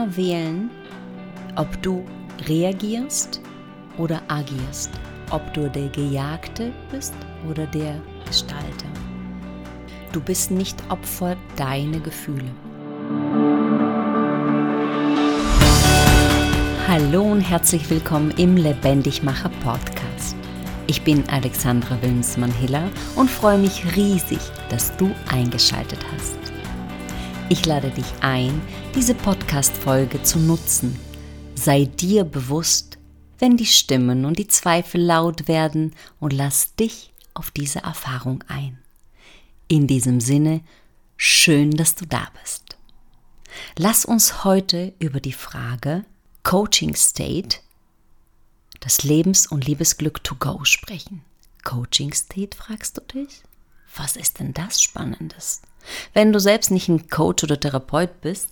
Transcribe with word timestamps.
immer 0.00 0.16
wählen, 0.16 0.70
ob 1.56 1.82
du 1.82 2.04
reagierst 2.48 3.40
oder 3.98 4.22
agierst, 4.28 4.90
ob 5.30 5.52
du 5.52 5.68
der 5.68 5.88
Gejagte 5.88 6.72
bist 6.90 7.14
oder 7.48 7.66
der 7.66 8.00
Gestalter. 8.26 8.86
Du 10.12 10.20
bist 10.20 10.50
nicht 10.50 10.78
Opfer 10.88 11.36
deiner 11.56 12.00
Gefühle. 12.00 12.50
Hallo 16.88 17.22
und 17.22 17.42
herzlich 17.42 17.88
willkommen 17.90 18.32
im 18.38 18.56
Lebendigmacher 18.56 19.50
Podcast. 19.62 20.34
Ich 20.86 21.02
bin 21.02 21.28
Alexandra 21.28 22.00
Wilmsmann-Hiller 22.00 22.88
und 23.16 23.30
freue 23.30 23.58
mich 23.58 23.84
riesig, 23.96 24.40
dass 24.70 24.96
du 24.96 25.10
eingeschaltet 25.30 26.00
hast. 26.14 26.49
Ich 27.52 27.66
lade 27.66 27.90
dich 27.90 28.06
ein, 28.20 28.62
diese 28.94 29.12
Podcast-Folge 29.12 30.22
zu 30.22 30.38
nutzen. 30.38 30.96
Sei 31.56 31.84
dir 31.84 32.22
bewusst, 32.22 32.96
wenn 33.40 33.56
die 33.56 33.66
Stimmen 33.66 34.24
und 34.24 34.38
die 34.38 34.46
Zweifel 34.46 35.00
laut 35.02 35.48
werden 35.48 35.96
und 36.20 36.32
lass 36.32 36.76
dich 36.76 37.12
auf 37.34 37.50
diese 37.50 37.80
Erfahrung 37.80 38.44
ein. 38.46 38.78
In 39.66 39.88
diesem 39.88 40.20
Sinne, 40.20 40.60
schön, 41.16 41.72
dass 41.72 41.96
du 41.96 42.06
da 42.06 42.28
bist. 42.40 42.78
Lass 43.76 44.04
uns 44.04 44.44
heute 44.44 44.94
über 45.00 45.18
die 45.18 45.32
Frage 45.32 46.04
Coaching 46.44 46.94
State, 46.94 47.58
das 48.78 49.02
Lebens- 49.02 49.48
und 49.48 49.66
Liebesglück 49.66 50.22
to 50.22 50.36
go 50.36 50.64
sprechen. 50.64 51.24
Coaching 51.64 52.12
State, 52.12 52.56
fragst 52.56 52.96
du 52.96 53.00
dich? 53.00 53.42
Was 53.96 54.14
ist 54.14 54.38
denn 54.38 54.54
das 54.54 54.80
Spannendes? 54.80 55.62
Wenn 56.12 56.32
du 56.32 56.40
selbst 56.40 56.70
nicht 56.70 56.88
ein 56.88 57.08
Coach 57.08 57.44
oder 57.44 57.58
Therapeut 57.58 58.20
bist, 58.20 58.48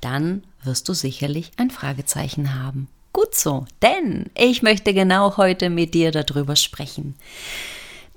dann 0.00 0.44
wirst 0.62 0.88
du 0.88 0.94
sicherlich 0.94 1.52
ein 1.56 1.70
Fragezeichen 1.70 2.54
haben. 2.54 2.88
Gut 3.12 3.34
so, 3.34 3.66
denn 3.82 4.30
ich 4.36 4.62
möchte 4.62 4.94
genau 4.94 5.36
heute 5.36 5.68
mit 5.68 5.94
dir 5.94 6.12
darüber 6.12 6.56
sprechen. 6.56 7.16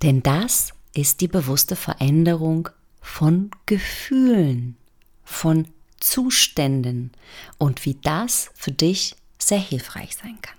Denn 0.02 0.22
das 0.22 0.74
ist 0.94 1.22
die 1.22 1.28
bewusste 1.28 1.76
Veränderung 1.76 2.70
von 3.02 3.52
Gefühlen, 3.66 4.78
von 5.24 5.68
Zuständen 6.00 7.12
und 7.58 7.86
wie 7.86 7.96
das 8.02 8.52
für 8.54 8.72
dich 8.72 9.16
sehr 9.40 9.60
hilfreich 9.60 10.16
sein 10.16 10.38
kann. 10.42 10.58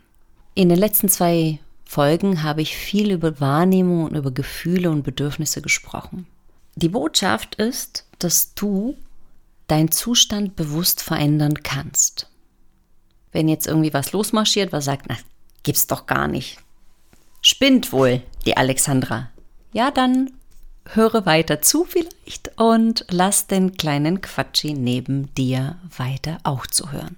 In 0.55 0.69
den 0.69 0.78
letzten 0.78 1.08
zwei 1.08 1.58
Folgen 1.84 2.42
habe 2.42 2.62
ich 2.62 2.77
viel 2.77 3.12
über 3.12 3.41
Wahrnehmung 3.41 4.05
und 4.05 4.16
über 4.16 4.30
Gefühle 4.30 4.91
und 4.91 5.02
Bedürfnisse 5.02 5.62
gesprochen. 5.62 6.27
Die 6.77 6.89
Botschaft 6.89 7.55
ist, 7.56 8.06
dass 8.19 8.55
du 8.55 8.97
deinen 9.69 9.91
Zustand 9.91 10.56
bewusst 10.56 11.03
verändern 11.03 11.62
kannst. 11.62 12.28
Wenn 13.33 13.48
jetzt 13.48 13.66
irgendwie 13.66 13.92
was 13.92 14.12
losmarschiert, 14.12 14.72
was 14.72 14.84
sagt, 14.84 15.06
na, 15.08 15.16
gibt's 15.62 15.86
doch 15.86 16.06
gar 16.06 16.28
nicht. 16.28 16.58
Spinnt 17.41 17.92
wohl 17.92 18.22
die 18.47 18.56
Alexandra. 18.56 19.31
Ja, 19.72 19.91
dann 19.91 20.33
höre 20.86 21.27
weiter 21.27 21.62
zu 21.62 21.84
vielleicht 21.84 22.53
und 22.58 23.06
lass 23.11 23.47
den 23.47 23.77
kleinen 23.77 24.20
Quatschi 24.20 24.75
neben 24.75 25.34
dir 25.34 25.78
weiter 25.97 26.38
auch 26.42 26.66
zu 26.66 26.92
hören. 26.92 27.16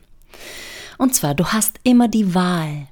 Und 0.98 1.14
zwar, 1.14 1.34
du 1.34 1.46
hast 1.46 1.78
immer 1.82 2.08
die 2.08 2.34
Wahl. 2.34 2.88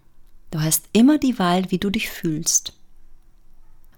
Du 0.50 0.60
hast 0.60 0.84
immer 0.92 1.18
die 1.18 1.38
Wahl, 1.38 1.70
wie 1.70 1.78
du 1.78 1.90
dich 1.90 2.10
fühlst. 2.10 2.72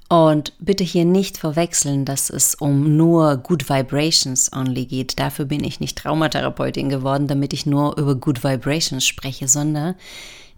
Und 0.08 0.52
bitte 0.60 0.84
hier 0.84 1.04
nicht 1.04 1.36
verwechseln, 1.36 2.04
dass 2.04 2.30
es 2.30 2.54
um 2.54 2.96
nur 2.96 3.38
Good 3.38 3.68
Vibrations 3.68 4.52
only 4.52 4.86
geht. 4.86 5.18
Dafür 5.18 5.46
bin 5.46 5.64
ich 5.64 5.80
nicht 5.80 5.98
Traumatherapeutin 5.98 6.88
geworden, 6.88 7.26
damit 7.26 7.52
ich 7.52 7.66
nur 7.66 7.98
über 7.98 8.14
Good 8.14 8.44
Vibrations 8.44 9.04
spreche, 9.04 9.48
sondern 9.48 9.96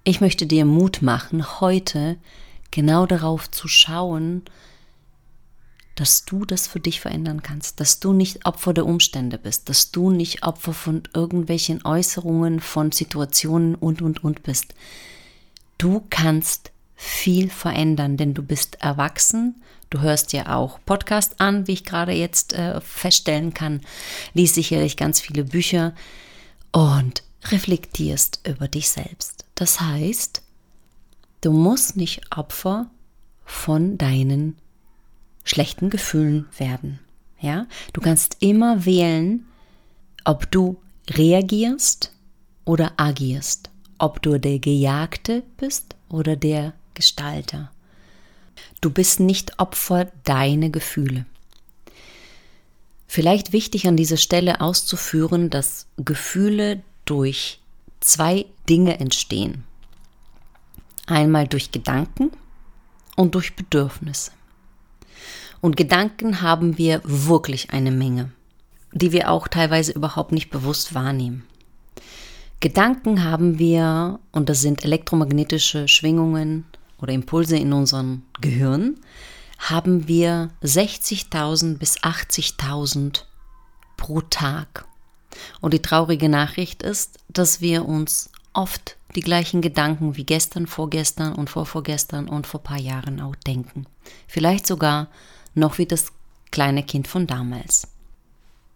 ich 0.04 0.20
möchte 0.20 0.47
dir 0.47 0.66
Mut 0.66 1.00
machen, 1.00 1.60
heute 1.60 2.19
genau 2.70 3.06
darauf 3.06 3.50
zu 3.50 3.69
schauen, 3.69 4.42
dass 5.94 6.25
du 6.25 6.44
das 6.44 6.66
für 6.66 6.78
dich 6.78 7.00
verändern 7.00 7.42
kannst, 7.42 7.81
dass 7.81 8.00
du 8.00 8.12
nicht 8.12 8.47
Opfer 8.47 8.72
der 8.72 8.87
Umstände 8.87 9.38
bist, 9.38 9.69
dass 9.69 9.91
du 9.91 10.10
nicht 10.10 10.44
Opfer 10.44 10.72
von 10.72 11.03
irgendwelchen 11.14 11.84
Äußerungen, 11.84 12.60
von 12.60 12.92
Situationen 12.92 13.75
und, 13.75 14.03
und, 14.03 14.22
und 14.22 14.42
bist. 14.42 14.75
Du 15.76 16.04
kannst 16.10 16.70
viel 17.00 17.48
verändern, 17.48 18.16
denn 18.16 18.34
du 18.34 18.42
bist 18.42 18.82
erwachsen. 18.82 19.62
Du 19.88 20.00
hörst 20.00 20.32
ja 20.32 20.54
auch 20.56 20.81
Podcast 20.84 21.41
an, 21.41 21.69
wie 21.69 21.72
ich 21.72 21.84
gerade 21.84 22.12
jetzt 22.12 22.53
äh, 22.54 22.81
feststellen 22.81 23.54
kann, 23.54 23.81
liest 24.34 24.56
sicherlich 24.56 24.97
ganz 24.97 25.20
viele 25.20 25.44
Bücher 25.44 25.94
und 26.72 27.22
reflektierst 27.44 28.41
über 28.47 28.66
dich 28.66 28.91
selbst. 28.91 29.44
Das 29.54 29.81
heißt, 29.81 30.42
du 31.41 31.53
musst 31.53 31.97
nicht 31.97 32.37
Opfer 32.37 32.91
von 33.44 33.97
deinen 33.97 34.56
schlechten 35.44 35.91
Gefühlen 35.91 36.47
werden. 36.58 36.98
Ja, 37.41 37.69
du 37.92 38.00
kannst 38.00 38.38
immer 38.41 38.84
wählen, 38.84 39.47
ob 40.25 40.50
du 40.50 40.78
reagierst 41.08 42.12
oder 42.64 42.92
agierst, 42.97 43.70
ob 43.98 44.20
du 44.20 44.38
der 44.41 44.58
Gejagte 44.58 45.44
bist 45.56 45.94
oder 46.08 46.34
der 46.34 46.75
Gestalter. 46.98 47.70
Du 48.81 48.91
bist 48.91 49.20
nicht 49.20 49.60
Opfer 49.60 50.10
deiner 50.25 50.69
Gefühle. 50.69 51.26
Vielleicht 53.06 53.53
wichtig 53.53 53.86
an 53.86 53.97
dieser 53.97 54.16
Stelle 54.16 54.60
auszuführen, 54.60 55.48
dass 55.48 55.87
Gefühle 55.97 56.82
durch 57.04 57.60
zwei 58.00 58.47
Dinge 58.69 58.98
entstehen. 58.98 59.62
Einmal 61.06 61.47
durch 61.47 61.70
Gedanken 61.70 62.32
und 63.14 63.37
durch 63.37 63.54
Bedürfnisse. 63.54 64.32
Und 65.60 65.76
Gedanken 65.76 66.42
haben 66.42 66.78
wir 66.78 67.00
wirklich 67.04 67.70
eine 67.70 67.92
Menge, 67.92 68.32
die 68.91 69.12
wir 69.12 69.31
auch 69.31 69.47
teilweise 69.47 69.92
überhaupt 69.92 70.32
nicht 70.32 70.50
bewusst 70.50 70.94
wahrnehmen. 70.94 71.44
Gedanken 72.58 73.22
haben 73.22 73.60
wir, 73.60 74.19
und 74.32 74.48
das 74.48 74.62
sind 74.62 74.84
elektromagnetische 74.84 75.87
Schwingungen, 75.87 76.64
oder 77.00 77.12
Impulse 77.12 77.56
in 77.56 77.72
unserem 77.72 78.22
Gehirn, 78.41 78.98
haben 79.59 80.06
wir 80.09 80.50
60.000 80.62 81.78
bis 81.78 81.98
80.000 81.98 83.25
pro 83.97 84.20
Tag. 84.20 84.86
Und 85.60 85.75
die 85.75 85.82
traurige 85.82 86.28
Nachricht 86.28 86.82
ist, 86.82 87.19
dass 87.28 87.60
wir 87.60 87.87
uns 87.87 88.31
oft 88.53 88.97
die 89.14 89.20
gleichen 89.20 89.60
Gedanken 89.60 90.16
wie 90.16 90.25
gestern, 90.25 90.66
vorgestern 90.66 91.34
und 91.34 91.50
vorvorgestern 91.50 92.28
und 92.28 92.47
vor 92.47 92.62
paar 92.62 92.78
Jahren 92.78 93.20
auch 93.20 93.37
denken. 93.37 93.87
Vielleicht 94.26 94.66
sogar 94.66 95.08
noch 95.54 95.78
wie 95.78 95.87
das 95.87 96.12
kleine 96.50 96.82
Kind 96.82 97.08
von 97.08 97.26
damals. 97.26 97.88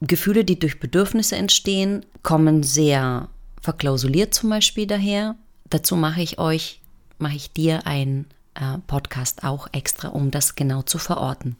Gefühle, 0.00 0.44
die 0.44 0.58
durch 0.58 0.80
Bedürfnisse 0.80 1.36
entstehen, 1.36 2.04
kommen 2.22 2.62
sehr 2.62 3.28
verklausuliert 3.60 4.34
zum 4.34 4.50
Beispiel 4.50 4.86
daher. 4.86 5.36
Dazu 5.70 5.96
mache 5.96 6.22
ich 6.22 6.38
euch 6.38 6.81
mache 7.22 7.36
ich 7.36 7.52
dir 7.52 7.86
einen 7.86 8.26
äh, 8.54 8.78
Podcast 8.86 9.44
auch 9.44 9.68
extra, 9.72 10.08
um 10.08 10.30
das 10.30 10.54
genau 10.54 10.82
zu 10.82 10.98
verorten. 10.98 11.56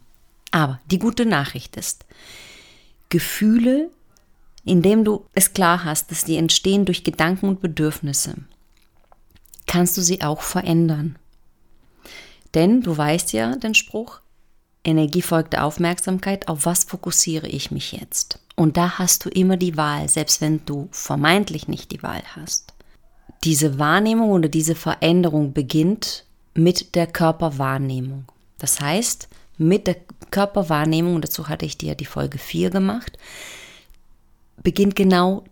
Aber 0.50 0.80
die 0.90 0.98
gute 0.98 1.24
Nachricht 1.24 1.76
ist, 1.76 2.04
Gefühle, 3.08 3.90
indem 4.64 5.04
du 5.04 5.24
es 5.32 5.54
klar 5.54 5.84
hast, 5.84 6.10
dass 6.10 6.24
die 6.24 6.36
entstehen 6.36 6.84
durch 6.84 7.04
Gedanken 7.04 7.48
und 7.48 7.60
Bedürfnisse, 7.60 8.34
kannst 9.66 9.96
du 9.96 10.02
sie 10.02 10.22
auch 10.22 10.42
verändern. 10.42 11.16
Denn 12.54 12.82
du 12.82 12.96
weißt 12.96 13.32
ja 13.32 13.56
den 13.56 13.74
Spruch, 13.74 14.20
Energie 14.84 15.22
folgt 15.22 15.54
der 15.54 15.64
Aufmerksamkeit, 15.64 16.48
auf 16.48 16.66
was 16.66 16.84
fokussiere 16.84 17.48
ich 17.48 17.70
mich 17.70 17.92
jetzt? 17.92 18.40
Und 18.56 18.76
da 18.76 18.98
hast 18.98 19.24
du 19.24 19.30
immer 19.30 19.56
die 19.56 19.76
Wahl, 19.76 20.08
selbst 20.08 20.40
wenn 20.40 20.64
du 20.66 20.88
vermeintlich 20.90 21.68
nicht 21.68 21.92
die 21.92 22.02
Wahl 22.02 22.22
hast. 22.36 22.71
Diese 23.44 23.78
Wahrnehmung 23.78 24.30
oder 24.30 24.48
diese 24.48 24.74
Veränderung 24.74 25.52
beginnt 25.52 26.24
mit 26.54 26.94
der 26.94 27.06
Körperwahrnehmung. 27.06 28.24
Das 28.58 28.80
heißt, 28.80 29.28
mit 29.58 29.86
der 29.86 29.96
Körperwahrnehmung, 30.30 31.20
dazu 31.20 31.48
hatte 31.48 31.66
ich 31.66 31.76
dir 31.76 31.94
die 31.94 32.06
Folge 32.06 32.38
4 32.38 32.70
gemacht, 32.70 33.18
beginnt 34.62 34.96
genau 34.96 35.44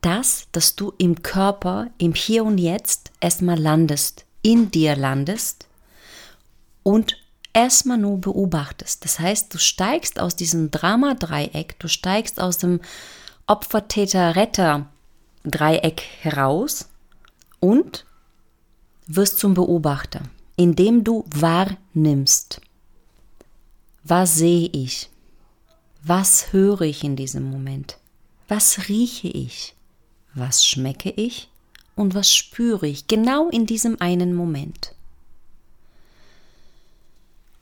das, 0.00 0.46
dass 0.52 0.76
du 0.76 0.94
im 0.98 1.22
Körper, 1.22 1.88
im 1.98 2.14
Hier 2.14 2.44
und 2.44 2.58
Jetzt 2.58 3.10
erstmal 3.20 3.58
landest, 3.58 4.24
in 4.42 4.70
dir 4.70 4.94
landest 4.96 5.66
und 6.82 7.16
erstmal 7.52 7.98
nur 7.98 8.18
beobachtest. 8.18 9.04
Das 9.04 9.18
heißt, 9.18 9.52
du 9.52 9.58
steigst 9.58 10.20
aus 10.20 10.36
diesem 10.36 10.70
Drama-Dreieck, 10.70 11.78
du 11.78 11.88
steigst 11.88 12.40
aus 12.40 12.56
dem 12.58 12.80
Opfer-Täter-Retter-Dreieck 13.46 16.02
heraus 16.20 16.88
und 17.64 18.04
wirst 19.06 19.38
zum 19.38 19.54
Beobachter, 19.54 20.22
indem 20.56 21.04
du 21.04 21.24
wahrnimmst. 21.34 22.60
Was 24.04 24.36
sehe 24.36 24.68
ich? 24.72 25.10
Was 26.02 26.52
höre 26.52 26.82
ich 26.82 27.02
in 27.02 27.16
diesem 27.16 27.50
Moment? 27.50 27.98
Was 28.48 28.88
rieche 28.88 29.28
ich? 29.28 29.74
was 30.34 30.66
schmecke 30.66 31.10
ich 31.10 31.48
und 31.96 32.14
was 32.14 32.32
spüre 32.32 32.86
ich 32.86 33.06
genau 33.06 33.48
in 33.48 33.66
diesem 33.66 34.00
einen 34.00 34.34
Moment. 34.34 34.94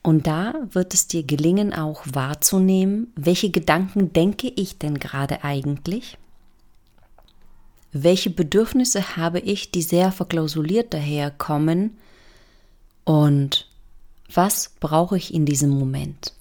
Und 0.02 0.26
da 0.26 0.54
wird 0.72 0.94
es 0.94 1.06
dir 1.06 1.22
gelingen, 1.22 1.72
auch 1.72 2.02
wahrzunehmen, 2.12 3.12
welche 3.14 3.50
Gedanken 3.50 4.12
denke 4.12 4.48
ich 4.48 4.78
denn 4.78 4.98
gerade 4.98 5.44
eigentlich? 5.44 6.18
Welche 7.92 8.30
Bedürfnisse 8.30 9.16
habe 9.16 9.38
ich, 9.38 9.70
die 9.70 9.82
sehr 9.82 10.12
verklausuliert 10.12 10.94
daherkommen? 10.94 11.98
Und 13.04 13.68
was 14.32 14.72
brauche 14.80 15.16
ich 15.16 15.34
in 15.34 15.44
diesem 15.44 15.70
Moment? 15.70 16.32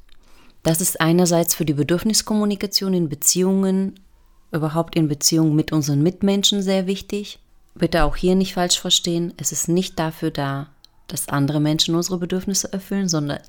Das 0.64 0.80
ist 0.80 1.02
einerseits 1.02 1.54
für 1.54 1.66
die 1.66 1.74
Bedürfniskommunikation 1.74 2.94
in 2.94 3.10
Beziehungen, 3.10 4.00
überhaupt 4.52 4.96
in 4.96 5.08
Beziehungen 5.08 5.56
mit 5.56 5.72
unseren 5.74 6.02
Mitmenschen 6.02 6.62
sehr 6.62 6.88
wichtig. 6.88 7.40
Bitte 7.76 8.04
auch 8.04 8.16
hier 8.16 8.36
nicht 8.36 8.54
falsch 8.54 8.80
verstehen. 8.80 9.34
Es 9.38 9.52
ist 9.52 9.68
nicht 9.68 10.00
dafür 10.00 10.32
da, 10.32 10.70
dass 11.08 11.30
andere 11.30 11.60
Menschen 11.60 11.96
unsere 11.96 12.18
Bedürfnisse 12.18 12.72
erfüllen, 12.72 13.10
sondern 13.10 13.40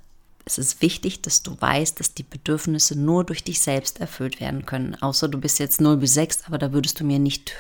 es 0.45 0.59
ist 0.59 0.83
wichtig, 0.83 1.23
dass 1.23 1.43
du 1.43 1.57
weißt, 1.61 2.01
dass 2.01 2.15
die 2.15 2.25
Bedürfnisse 2.25 2.99
nur 2.99 3.25
durch 3.25 3.45
dich 3.45 3.61
selbst 3.61 4.01
erfüllt 4.01 4.41
werden 4.41 4.67
können. 4.67 4.97
Außer 5.01 5.29
du 5.29 5.39
bist 5.39 5.61
jetzt 5.61 5.81
0 5.81 5.99
bis 5.99 6.15
6, 6.15 6.45
aber 6.47 6.59
da 6.59 6.73
würdest 6.73 6.99
du 6.99 7.05
mir 7.05 7.21
nicht 7.21 7.53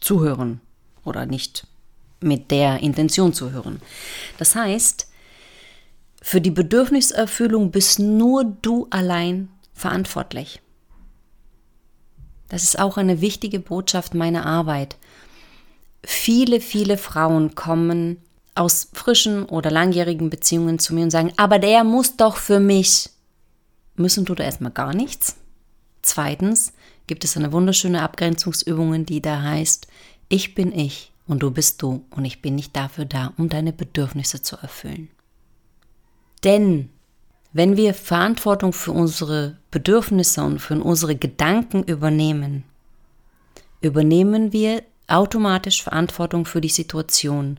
zuhören 0.00 0.60
oder 1.04 1.26
nicht 1.26 1.66
mit 2.20 2.50
der 2.50 2.80
Intention 2.80 3.32
zuhören. 3.32 3.80
Das 4.38 4.54
heißt, 4.54 5.08
für 6.22 6.40
die 6.40 6.50
Bedürfniserfüllung 6.50 7.70
bist 7.70 7.98
nur 7.98 8.44
du 8.44 8.86
allein 8.90 9.48
verantwortlich. 9.72 10.60
Das 12.48 12.64
ist 12.64 12.78
auch 12.78 12.96
eine 12.96 13.20
wichtige 13.20 13.60
Botschaft 13.60 14.14
meiner 14.14 14.44
Arbeit. 14.44 14.96
Viele, 16.04 16.60
viele 16.60 16.98
Frauen 16.98 17.54
kommen 17.54 18.18
aus 18.54 18.88
frischen 18.92 19.44
oder 19.44 19.70
langjährigen 19.70 20.28
Beziehungen 20.28 20.78
zu 20.78 20.94
mir 20.94 21.04
und 21.04 21.10
sagen, 21.10 21.32
aber 21.36 21.58
der 21.58 21.84
muss 21.84 22.16
doch 22.16 22.36
für 22.36 22.60
mich. 22.60 23.10
Müssen 23.94 24.26
tut 24.26 24.40
er 24.40 24.46
erstmal 24.46 24.72
gar 24.72 24.94
nichts. 24.94 25.36
Zweitens 26.02 26.72
gibt 27.10 27.24
es 27.24 27.36
eine 27.36 27.50
wunderschöne 27.50 28.02
Abgrenzungsübung, 28.02 29.04
die 29.04 29.20
da 29.20 29.42
heißt, 29.42 29.88
ich 30.28 30.54
bin 30.54 30.70
ich 30.70 31.10
und 31.26 31.40
du 31.42 31.50
bist 31.50 31.82
du 31.82 32.04
und 32.10 32.24
ich 32.24 32.40
bin 32.40 32.54
nicht 32.54 32.76
dafür 32.76 33.04
da, 33.04 33.32
um 33.36 33.48
deine 33.48 33.72
Bedürfnisse 33.72 34.42
zu 34.42 34.54
erfüllen. 34.56 35.08
Denn 36.44 36.88
wenn 37.52 37.76
wir 37.76 37.94
Verantwortung 37.94 38.72
für 38.72 38.92
unsere 38.92 39.56
Bedürfnisse 39.72 40.44
und 40.44 40.60
für 40.60 40.80
unsere 40.80 41.16
Gedanken 41.16 41.82
übernehmen, 41.82 42.62
übernehmen 43.80 44.52
wir 44.52 44.84
automatisch 45.08 45.82
Verantwortung 45.82 46.46
für 46.46 46.60
die 46.60 46.68
Situation 46.68 47.58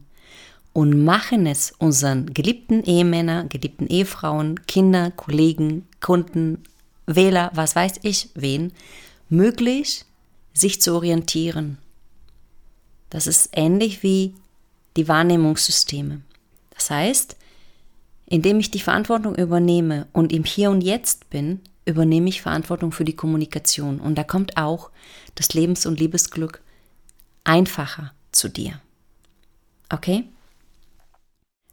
und 0.72 1.04
machen 1.04 1.46
es 1.46 1.74
unseren 1.78 2.34
geliebten 2.34 2.86
Ehemänner, 2.86 3.44
geliebten 3.50 3.88
Ehefrauen, 3.88 4.66
Kinder, 4.66 5.12
Kollegen, 5.12 5.90
Kunden, 6.00 6.64
Wähler, 7.06 7.52
was 7.54 7.76
weiß 7.76 8.00
ich 8.04 8.30
wen, 8.34 8.72
möglich, 9.32 10.06
sich 10.54 10.82
zu 10.82 10.94
orientieren. 10.94 11.78
Das 13.10 13.28
ist 13.28 13.50
ähnlich 13.54 14.04
wie 14.04 14.36
die 14.98 15.08
Wahrnehmungssysteme. 15.08 16.22
Das 16.72 16.90
heißt, 16.90 17.38
indem 18.26 18.60
ich 18.60 18.72
die 18.72 18.80
Verantwortung 18.80 19.36
übernehme 19.36 20.08
und 20.14 20.32
im 20.32 20.44
Hier 20.44 20.70
und 20.70 20.82
Jetzt 20.82 21.30
bin, 21.30 21.62
übernehme 21.86 22.30
ich 22.30 22.42
Verantwortung 22.42 22.92
für 22.92 23.06
die 23.06 23.16
Kommunikation. 23.16 24.00
Und 24.00 24.16
da 24.16 24.24
kommt 24.24 24.58
auch 24.58 24.92
das 25.36 25.54
Lebens- 25.54 25.86
und 25.86 26.00
Liebesglück 26.00 26.62
einfacher 27.44 28.14
zu 28.32 28.50
dir. 28.50 28.80
Okay? 29.90 30.26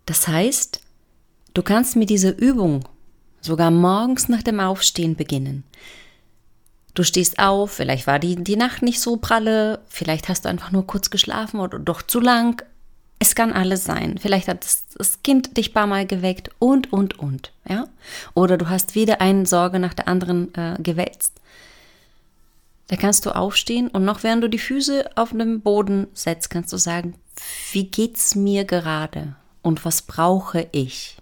Das 0.06 0.26
heißt, 0.26 0.81
du 1.55 1.62
kannst 1.62 1.96
mit 1.96 2.10
dieser 2.10 2.37
Übung 2.38 2.84
sogar 3.40 3.70
morgens 3.70 4.28
nach 4.28 4.43
dem 4.43 4.60
Aufstehen 4.60 5.16
beginnen. 5.16 5.64
Du 6.98 7.04
stehst 7.04 7.38
auf, 7.38 7.70
vielleicht 7.70 8.08
war 8.08 8.18
die, 8.18 8.34
die 8.34 8.56
Nacht 8.56 8.82
nicht 8.82 9.00
so 9.00 9.18
pralle, 9.18 9.78
vielleicht 9.88 10.28
hast 10.28 10.44
du 10.44 10.48
einfach 10.48 10.72
nur 10.72 10.84
kurz 10.84 11.10
geschlafen 11.10 11.60
oder 11.60 11.78
doch 11.78 12.02
zu 12.02 12.18
lang. 12.18 12.62
Es 13.20 13.34
kann 13.34 13.52
alles 13.52 13.84
sein. 13.84 14.18
Vielleicht 14.18 14.48
hat 14.48 14.64
das, 14.64 15.22
Kind 15.22 15.56
dich 15.56 15.72
paar 15.72 15.86
Mal 15.86 16.06
geweckt 16.06 16.50
und, 16.58 16.92
und, 16.92 17.18
und. 17.20 17.52
Ja? 17.68 17.86
Oder 18.34 18.58
du 18.58 18.68
hast 18.68 18.96
wieder 18.96 19.20
eine 19.20 19.46
Sorge 19.46 19.78
nach 19.78 19.94
der 19.94 20.08
anderen 20.08 20.52
äh, 20.54 20.76
gewälzt. 20.82 21.34
Da 22.88 22.96
kannst 22.96 23.26
du 23.26 23.30
aufstehen 23.30 23.88
und 23.88 24.04
noch 24.04 24.24
während 24.24 24.42
du 24.42 24.48
die 24.48 24.58
Füße 24.58 25.10
auf 25.14 25.30
dem 25.30 25.60
Boden 25.60 26.08
setzt, 26.14 26.50
kannst 26.50 26.72
du 26.72 26.78
sagen, 26.78 27.14
wie 27.72 27.84
geht's 27.84 28.34
mir 28.34 28.64
gerade? 28.64 29.36
und 29.62 29.84
was 29.84 30.02
brauche 30.02 30.66
ich? 30.72 31.16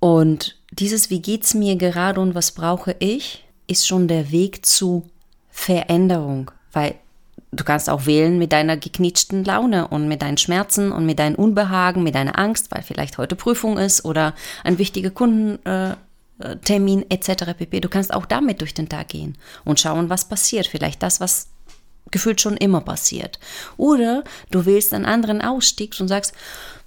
Und 0.00 0.56
dieses 0.70 1.10
Wie 1.10 1.20
geht's 1.20 1.54
mir 1.54 1.76
gerade 1.76 2.20
und 2.20 2.34
was 2.34 2.52
brauche 2.52 2.94
ich, 3.00 3.44
ist 3.68 3.86
schon 3.86 4.08
der 4.08 4.32
Weg 4.32 4.66
zu 4.66 5.08
Veränderung, 5.50 6.50
weil 6.72 6.96
du 7.52 7.64
kannst 7.64 7.88
auch 7.88 8.06
wählen 8.06 8.38
mit 8.38 8.52
deiner 8.52 8.76
geknitschten 8.76 9.44
Laune 9.44 9.88
und 9.88 10.08
mit 10.08 10.22
deinen 10.22 10.38
Schmerzen 10.38 10.92
und 10.92 11.06
mit 11.06 11.18
deinem 11.18 11.36
Unbehagen, 11.36 12.02
mit 12.02 12.14
deiner 12.14 12.38
Angst, 12.38 12.70
weil 12.70 12.82
vielleicht 12.82 13.18
heute 13.18 13.36
Prüfung 13.36 13.78
ist 13.78 14.04
oder 14.04 14.34
ein 14.64 14.78
wichtiger 14.78 15.10
Kundentermin 15.10 17.02
äh, 17.02 17.14
etc. 17.14 17.54
pp. 17.56 17.80
Du 17.80 17.88
kannst 17.88 18.12
auch 18.12 18.26
damit 18.26 18.60
durch 18.60 18.74
den 18.74 18.88
Tag 18.88 19.08
gehen 19.08 19.36
und 19.64 19.80
schauen, 19.80 20.10
was 20.10 20.28
passiert. 20.28 20.66
Vielleicht 20.66 21.02
das, 21.02 21.20
was 21.20 21.48
gefühlt 22.10 22.40
schon 22.40 22.56
immer 22.56 22.80
passiert. 22.80 23.38
Oder 23.76 24.24
du 24.50 24.66
wählst 24.66 24.94
einen 24.94 25.04
anderen 25.04 25.42
Ausstieg 25.42 25.94
und 26.00 26.08
sagst, 26.08 26.34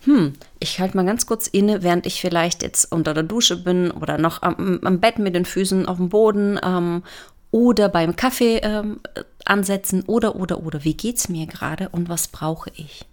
hm, 0.03 0.33
ich 0.59 0.79
halte 0.79 0.97
mal 0.97 1.05
ganz 1.05 1.25
kurz 1.25 1.47
inne, 1.47 1.83
während 1.83 2.05
ich 2.05 2.21
vielleicht 2.21 2.63
jetzt 2.63 2.91
unter 2.91 3.13
der 3.13 3.23
Dusche 3.23 3.57
bin 3.57 3.91
oder 3.91 4.17
noch 4.17 4.41
am, 4.41 4.79
am 4.83 4.99
Bett 4.99 5.19
mit 5.19 5.35
den 5.35 5.45
Füßen 5.45 5.85
auf 5.85 5.97
dem 5.97 6.09
Boden 6.09 6.59
ähm, 6.63 7.03
oder 7.51 7.89
beim 7.89 8.15
Kaffee 8.15 8.57
ähm, 8.57 8.99
ansetzen 9.45 10.03
oder, 10.07 10.35
oder, 10.35 10.63
oder, 10.63 10.83
wie 10.83 10.95
geht's 10.95 11.29
mir 11.29 11.45
gerade 11.45 11.89
und 11.89 12.09
was 12.09 12.27
brauche 12.27 12.71
ich? 12.75 13.05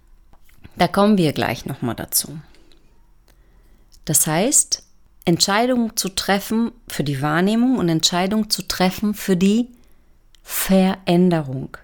Da 0.77 0.87
kommen 0.87 1.17
wir 1.17 1.33
gleich 1.33 1.65
nochmal 1.65 1.95
dazu. 1.95 2.39
Das 4.05 4.25
heißt, 4.25 4.83
Entscheidungen 5.25 5.95
zu 5.95 6.09
treffen 6.09 6.71
für 6.87 7.03
die 7.03 7.21
Wahrnehmung 7.21 7.77
und 7.77 7.89
Entscheidungen 7.89 8.49
zu 8.49 8.67
treffen 8.67 9.13
für 9.13 9.37
die 9.37 9.67
Veränderung. 10.41 11.77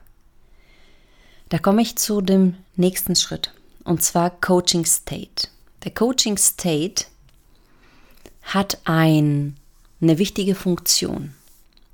Da 1.49 1.59
komme 1.59 1.81
ich 1.81 1.97
zu 1.97 2.21
dem 2.21 2.55
nächsten 2.75 3.15
Schritt 3.15 3.53
und 3.83 4.03
zwar 4.03 4.29
Coaching 4.29 4.85
State. 4.85 5.47
Der 5.83 5.93
Coaching 5.93 6.37
State 6.37 7.05
hat 8.41 8.79
ein, 8.83 9.55
eine 10.01 10.17
wichtige 10.17 10.55
Funktion. 10.55 11.33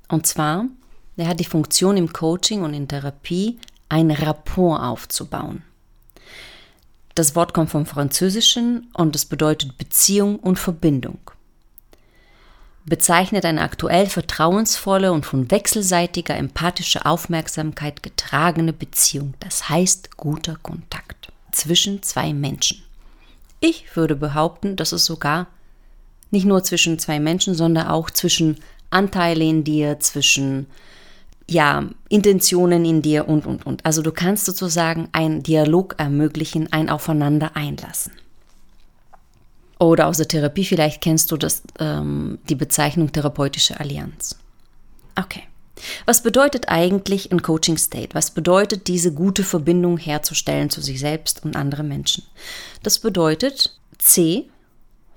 Und 0.08 0.26
zwar, 0.26 0.66
er 1.16 1.28
hat 1.28 1.40
die 1.40 1.44
Funktion 1.44 1.96
im 1.96 2.12
Coaching 2.12 2.62
und 2.62 2.74
in 2.74 2.88
Therapie, 2.88 3.58
ein 3.88 4.10
Rapport 4.10 4.82
aufzubauen. 4.82 5.62
Das 7.14 7.36
Wort 7.36 7.52
kommt 7.52 7.70
vom 7.70 7.84
Französischen 7.84 8.88
und 8.94 9.14
es 9.14 9.26
bedeutet 9.26 9.76
Beziehung 9.76 10.38
und 10.38 10.58
Verbindung. 10.58 11.18
Bezeichnet 12.84 13.44
eine 13.44 13.60
aktuell 13.60 14.06
vertrauensvolle 14.06 15.12
und 15.12 15.24
von 15.24 15.50
wechselseitiger 15.50 16.36
empathischer 16.36 17.06
Aufmerksamkeit 17.06 18.02
getragene 18.02 18.72
Beziehung, 18.72 19.34
das 19.38 19.68
heißt 19.68 20.16
guter 20.16 20.56
Kontakt 20.62 21.32
zwischen 21.52 22.02
zwei 22.02 22.32
Menschen. 22.32 22.82
Ich 23.60 23.94
würde 23.94 24.16
behaupten, 24.16 24.74
dass 24.74 24.90
es 24.90 25.04
sogar 25.04 25.46
nicht 26.32 26.46
nur 26.46 26.64
zwischen 26.64 26.98
zwei 26.98 27.20
Menschen, 27.20 27.54
sondern 27.54 27.86
auch 27.86 28.10
zwischen 28.10 28.56
Anteile 28.90 29.44
in 29.44 29.62
dir, 29.62 30.00
zwischen 30.00 30.66
ja, 31.48 31.84
Intentionen 32.08 32.84
in 32.84 33.02
dir 33.02 33.28
und, 33.28 33.46
und, 33.46 33.64
und. 33.64 33.84
Also 33.86 34.02
du 34.02 34.10
kannst 34.10 34.46
sozusagen 34.46 35.08
einen 35.12 35.42
Dialog 35.42 35.94
ermöglichen, 35.98 36.72
ein 36.72 36.90
Aufeinander 36.90 37.54
einlassen. 37.54 38.12
Oder 39.82 40.06
aus 40.06 40.18
der 40.18 40.28
Therapie, 40.28 40.64
vielleicht 40.64 41.00
kennst 41.00 41.32
du 41.32 41.36
das, 41.36 41.62
ähm, 41.80 42.38
die 42.48 42.54
Bezeichnung 42.54 43.10
therapeutische 43.10 43.80
Allianz. 43.80 44.36
Okay. 45.18 45.42
Was 46.06 46.22
bedeutet 46.22 46.68
eigentlich 46.68 47.32
ein 47.32 47.42
Coaching 47.42 47.76
State? 47.76 48.10
Was 48.14 48.30
bedeutet 48.30 48.86
diese 48.86 49.12
gute 49.12 49.42
Verbindung 49.42 49.98
herzustellen 49.98 50.70
zu 50.70 50.80
sich 50.80 51.00
selbst 51.00 51.44
und 51.44 51.56
anderen 51.56 51.88
Menschen? 51.88 52.22
Das 52.84 53.00
bedeutet 53.00 53.76
C 53.98 54.48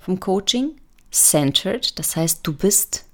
vom 0.00 0.18
Coaching, 0.18 0.72
centered, 1.12 1.96
das 1.96 2.16
heißt, 2.16 2.40
du 2.42 2.52
bist 2.52 3.04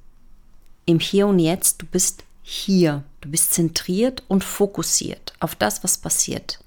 im 0.87 1.01
Hier 1.01 1.27
und 1.27 1.39
Jetzt, 1.39 1.83
du 1.83 1.87
bist 1.87 2.25
hier, 2.43 3.05
du 3.21 3.31
bist 3.31 3.53
zentriert 3.53 4.23
und 4.27 4.43
fokussiert 4.43 5.35
auf 5.39 5.55
das, 5.55 5.85
was 5.85 5.99
passiert. 5.99 6.61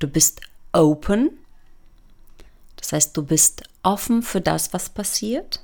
Du 0.00 0.08
bist 0.08 0.40
open, 0.72 1.30
das 2.74 2.92
heißt, 2.92 3.16
du 3.16 3.22
bist 3.22 3.62
offen 3.82 4.22
für 4.22 4.40
das, 4.40 4.72
was 4.72 4.90
passiert. 4.90 5.60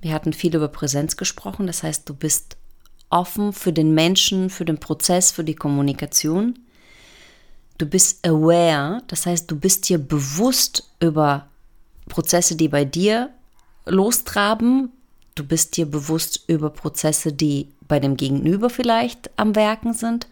Wir 0.00 0.12
hatten 0.12 0.32
viel 0.32 0.54
über 0.54 0.68
Präsenz 0.68 1.16
gesprochen, 1.16 1.66
das 1.66 1.82
heißt, 1.82 2.08
du 2.08 2.14
bist 2.14 2.56
offen 3.08 3.52
für 3.52 3.72
den 3.72 3.94
Menschen, 3.94 4.50
für 4.50 4.64
den 4.64 4.78
Prozess, 4.78 5.30
für 5.30 5.44
die 5.44 5.54
Kommunikation. 5.54 6.58
du 7.78 7.86
bist 7.86 8.26
aware, 8.26 9.02
das 9.08 9.26
heißt, 9.26 9.50
du 9.50 9.58
bist 9.58 9.88
dir 9.88 9.98
bewusst 9.98 10.90
über 11.00 11.48
Prozesse, 12.08 12.56
die 12.56 12.68
bei 12.68 12.84
dir 12.84 13.30
lostraben. 13.86 14.90
Du 15.34 15.44
bist 15.44 15.76
dir 15.76 15.86
bewusst 15.86 16.44
über 16.46 16.70
Prozesse, 16.70 17.32
die 17.32 17.68
bei 17.88 17.98
dem 17.98 18.16
Gegenüber 18.16 18.70
vielleicht 18.70 19.30
am 19.36 19.56
Werken 19.56 19.92
sind. 19.92 20.28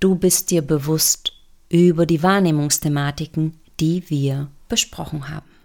Du 0.00 0.14
bist 0.14 0.50
dir 0.50 0.62
bewusst 0.62 1.32
über 1.68 2.06
die 2.06 2.22
Wahrnehmungsthematiken, 2.22 3.58
die 3.78 4.08
wir 4.08 4.48
besprochen 4.68 5.28
haben. 5.28 5.55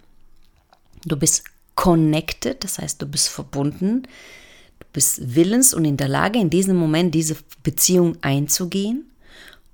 Du 1.06 1.18
bist 1.18 1.44
connected, 1.76 2.64
das 2.64 2.78
heißt, 2.80 3.02
du 3.02 3.06
bist 3.06 3.30
verbunden, 3.30 4.04
du 4.80 4.86
bist 4.94 5.36
willens 5.36 5.74
und 5.74 5.86
in 5.86 5.98
der 5.98 6.08
Lage, 6.08 6.40
in 6.40 6.50
diesem 6.50 6.78
Moment 6.78 7.16
diese 7.16 7.38
Beziehung 7.64 8.18
einzugehen. 8.22 9.12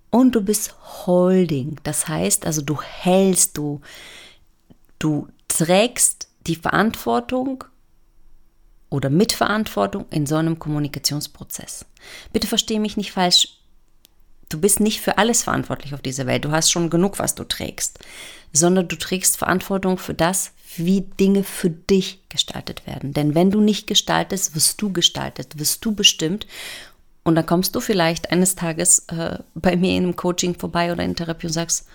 Und 0.09 0.35
du 0.35 0.41
bist 0.41 0.73
holding, 1.05 1.79
das 1.83 2.07
heißt, 2.07 2.45
also 2.45 2.61
du 2.61 2.81
hältst, 2.81 3.57
du, 3.57 3.81
du 4.99 5.27
trägst 5.49 6.29
die 6.47 6.55
Verantwortung 6.55 7.65
oder 8.89 9.09
Mitverantwortung 9.09 10.05
in 10.09 10.25
so 10.25 10.35
einem 10.37 10.59
Kommunikationsprozess. 10.59 11.85
Bitte 12.31 12.47
verstehe 12.47 12.79
mich 12.79 12.95
nicht 12.95 13.11
falsch. 13.11 13.56
Du 14.49 14.59
bist 14.59 14.79
nicht 14.79 15.01
für 15.01 15.17
alles 15.17 15.43
verantwortlich 15.43 15.93
auf 15.93 16.01
dieser 16.01 16.25
Welt. 16.25 16.45
Du 16.45 16.51
hast 16.51 16.71
schon 16.71 16.89
genug, 16.89 17.19
was 17.19 17.35
du 17.35 17.43
trägst, 17.43 17.99
sondern 18.53 18.87
du 18.87 18.97
trägst 18.97 19.37
Verantwortung 19.37 19.97
für 19.97 20.13
das, 20.13 20.51
wie 20.77 21.01
Dinge 21.01 21.43
für 21.43 21.69
dich 21.69 22.21
gestaltet 22.29 22.85
werden. 22.87 23.13
Denn 23.13 23.35
wenn 23.35 23.51
du 23.51 23.61
nicht 23.61 23.87
gestaltest, 23.87 24.55
wirst 24.55 24.81
du 24.81 24.91
gestaltet, 24.93 25.59
wirst 25.59 25.83
du 25.83 25.93
bestimmt. 25.93 26.47
Und 27.23 27.35
dann 27.35 27.45
kommst 27.45 27.75
du 27.75 27.79
vielleicht 27.81 28.31
eines 28.31 28.55
Tages 28.55 28.99
äh, 29.09 29.39
bei 29.55 29.75
mir 29.75 29.97
in 29.97 30.03
einem 30.03 30.15
Coaching 30.15 30.57
vorbei 30.57 30.91
oder 30.91 31.03
in 31.03 31.15
Therapie 31.15 31.47
und 31.47 31.53
sagst, 31.53 31.87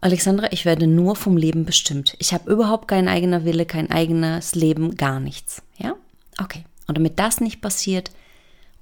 Alexandra, 0.00 0.48
ich 0.50 0.64
werde 0.64 0.88
nur 0.88 1.14
vom 1.14 1.36
Leben 1.36 1.64
bestimmt. 1.64 2.16
Ich 2.18 2.34
habe 2.34 2.50
überhaupt 2.50 2.88
keinen 2.88 3.06
eigenen 3.06 3.44
Wille, 3.44 3.66
kein 3.66 3.92
eigenes 3.92 4.56
Leben, 4.56 4.96
gar 4.96 5.20
nichts. 5.20 5.62
Ja? 5.78 5.94
Okay. 6.40 6.64
Und 6.88 6.98
damit 6.98 7.20
das 7.20 7.40
nicht 7.40 7.60
passiert, 7.60 8.10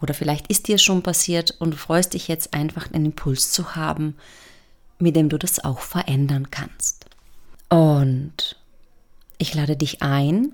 oder 0.00 0.14
vielleicht 0.14 0.48
ist 0.48 0.68
dir 0.68 0.78
schon 0.78 1.02
passiert 1.02 1.54
und 1.58 1.72
du 1.72 1.76
freust 1.76 2.14
dich 2.14 2.28
jetzt 2.28 2.54
einfach 2.54 2.90
einen 2.92 3.06
Impuls 3.06 3.52
zu 3.52 3.76
haben, 3.76 4.16
mit 4.98 5.16
dem 5.16 5.28
du 5.28 5.38
das 5.38 5.62
auch 5.64 5.80
verändern 5.80 6.50
kannst. 6.50 7.06
Und 7.68 8.56
ich 9.38 9.54
lade 9.54 9.76
dich 9.76 10.02
ein, 10.02 10.52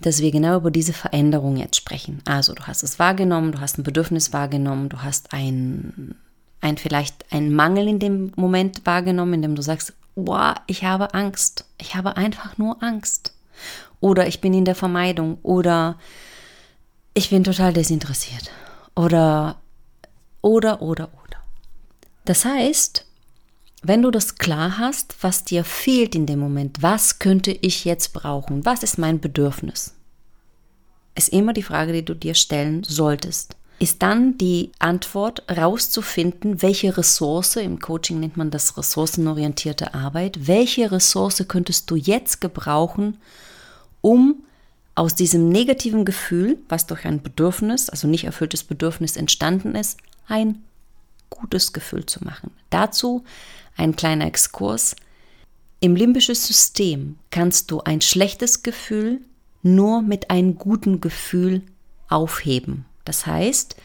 dass 0.00 0.20
wir 0.20 0.30
genau 0.30 0.56
über 0.56 0.70
diese 0.70 0.92
Veränderung 0.92 1.56
jetzt 1.56 1.76
sprechen. 1.76 2.22
Also 2.24 2.54
du 2.54 2.66
hast 2.66 2.82
es 2.82 2.98
wahrgenommen, 2.98 3.52
du 3.52 3.60
hast 3.60 3.78
ein 3.78 3.82
Bedürfnis 3.82 4.32
wahrgenommen, 4.32 4.88
du 4.88 5.02
hast 5.02 5.32
ein, 5.32 6.14
ein 6.60 6.78
vielleicht 6.78 7.30
einen 7.32 7.54
Mangel 7.54 7.86
in 7.86 7.98
dem 7.98 8.32
Moment 8.36 8.86
wahrgenommen, 8.86 9.34
in 9.34 9.42
dem 9.42 9.54
du 9.54 9.62
sagst, 9.62 9.92
boah, 10.14 10.54
ich 10.66 10.84
habe 10.84 11.12
Angst, 11.14 11.66
ich 11.78 11.94
habe 11.94 12.16
einfach 12.16 12.56
nur 12.56 12.82
Angst. 12.82 13.34
Oder 14.00 14.26
ich 14.26 14.40
bin 14.40 14.54
in 14.54 14.64
der 14.64 14.74
Vermeidung 14.74 15.38
oder 15.42 15.98
ich 17.14 17.30
bin 17.30 17.44
total 17.44 17.72
desinteressiert. 17.72 18.50
Oder, 18.94 19.60
oder, 20.42 20.82
oder, 20.82 21.08
oder. 21.24 21.38
Das 22.24 22.44
heißt, 22.44 23.06
wenn 23.82 24.02
du 24.02 24.10
das 24.10 24.36
klar 24.36 24.78
hast, 24.78 25.16
was 25.22 25.44
dir 25.44 25.64
fehlt 25.64 26.14
in 26.14 26.26
dem 26.26 26.38
Moment, 26.38 26.82
was 26.82 27.18
könnte 27.18 27.50
ich 27.50 27.84
jetzt 27.84 28.12
brauchen, 28.12 28.64
was 28.64 28.82
ist 28.82 28.98
mein 28.98 29.20
Bedürfnis, 29.20 29.94
ist 31.14 31.30
immer 31.30 31.52
die 31.52 31.62
Frage, 31.62 31.92
die 31.92 32.04
du 32.04 32.14
dir 32.14 32.34
stellen 32.34 32.84
solltest. 32.84 33.56
Ist 33.78 34.02
dann 34.02 34.36
die 34.36 34.72
Antwort 34.78 35.42
rauszufinden, 35.50 36.60
welche 36.60 36.98
Ressource, 36.98 37.56
im 37.56 37.78
Coaching 37.80 38.20
nennt 38.20 38.36
man 38.36 38.50
das 38.50 38.76
ressourcenorientierte 38.76 39.94
Arbeit, 39.94 40.46
welche 40.46 40.92
Ressource 40.92 41.42
könntest 41.48 41.90
du 41.90 41.96
jetzt 41.96 42.42
gebrauchen, 42.42 43.16
um 44.02 44.44
aus 45.00 45.14
diesem 45.14 45.48
negativen 45.48 46.04
Gefühl, 46.04 46.58
was 46.68 46.86
durch 46.86 47.06
ein 47.06 47.22
Bedürfnis, 47.22 47.88
also 47.88 48.06
nicht 48.06 48.24
erfülltes 48.24 48.64
Bedürfnis 48.64 49.16
entstanden 49.16 49.74
ist, 49.74 49.96
ein 50.28 50.62
gutes 51.30 51.72
Gefühl 51.72 52.04
zu 52.04 52.22
machen. 52.22 52.50
Dazu 52.68 53.24
ein 53.78 53.96
kleiner 53.96 54.26
Exkurs. 54.26 54.94
Im 55.80 55.96
limbischen 55.96 56.34
System 56.34 57.16
kannst 57.30 57.70
du 57.70 57.80
ein 57.80 58.02
schlechtes 58.02 58.62
Gefühl 58.62 59.22
nur 59.62 60.02
mit 60.02 60.28
einem 60.28 60.58
guten 60.58 61.00
Gefühl 61.00 61.62
aufheben. 62.10 62.84
Das 63.06 63.24
heißt, 63.24 63.76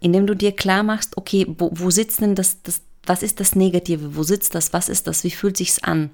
indem 0.00 0.26
du 0.26 0.34
dir 0.34 0.52
klar 0.52 0.82
machst, 0.82 1.16
okay, 1.16 1.46
wo, 1.48 1.70
wo 1.72 1.90
sitzt 1.90 2.20
denn 2.20 2.34
das, 2.34 2.60
das, 2.62 2.82
was 3.06 3.22
ist 3.22 3.40
das 3.40 3.54
Negative, 3.54 4.16
wo 4.16 4.22
sitzt 4.22 4.54
das, 4.54 4.74
was 4.74 4.90
ist 4.90 5.06
das, 5.06 5.24
wie 5.24 5.30
fühlt 5.30 5.56
sich's 5.56 5.82
an? 5.82 6.10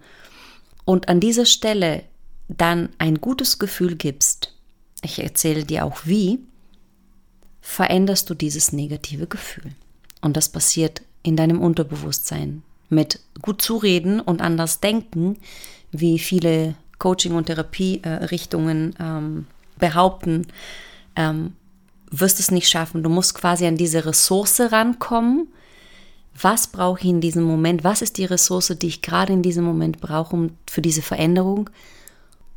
Und 0.85 1.09
an 1.09 1.19
dieser 1.19 1.45
Stelle 1.45 2.05
dann 2.49 2.90
ein 2.99 3.20
gutes 3.20 3.58
Gefühl 3.58 3.96
gibst, 3.96 4.54
ich 5.02 5.22
erzähle 5.22 5.64
dir 5.64 5.84
auch 5.84 6.02
wie, 6.04 6.40
veränderst 7.61 8.28
du 8.30 8.34
dieses 8.34 8.72
negative 8.72 9.26
Gefühl. 9.26 9.72
Und 10.20 10.37
das 10.37 10.49
passiert 10.49 11.02
in 11.22 11.37
deinem 11.37 11.61
Unterbewusstsein 11.61 12.62
mit 12.88 13.20
gut 13.40 13.62
zureden 13.62 14.20
und 14.20 14.42
anders 14.42 14.80
denken, 14.80 15.38
wie 15.90 16.18
viele 16.18 16.75
Coaching- 16.99 17.34
und 17.34 17.46
Therapierichtungen 17.46 18.94
ähm, 19.00 19.46
behaupten, 19.78 20.46
ähm, 21.16 21.54
wirst 22.11 22.38
es 22.38 22.50
nicht 22.50 22.68
schaffen. 22.68 23.02
Du 23.02 23.08
musst 23.08 23.34
quasi 23.34 23.66
an 23.66 23.76
diese 23.76 24.04
Ressource 24.04 24.61
rankommen. 24.61 25.49
Was 26.40 26.66
brauche 26.66 27.00
ich 27.00 27.06
in 27.06 27.20
diesem 27.20 27.42
Moment? 27.42 27.84
Was 27.84 28.02
ist 28.02 28.18
die 28.18 28.25
Ressource, 28.25 28.75
die 28.78 28.87
ich 28.87 29.02
gerade 29.02 29.32
in 29.32 29.42
diesem 29.42 29.64
Moment 29.64 30.00
brauche 30.00 30.37
um, 30.37 30.50
für 30.70 30.82
diese 30.82 31.02
Veränderung? 31.02 31.70